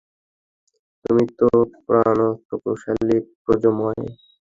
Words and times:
তুমি 1.05 1.23
তো 1.39 1.47
পুরাক্রমশালী, 1.83 3.17
প্রজ্ঞাময়। 3.43 4.03